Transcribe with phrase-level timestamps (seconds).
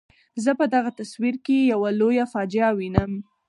[0.43, 3.11] زه په دغه تصویر کې یوه لویه فاجعه وینم.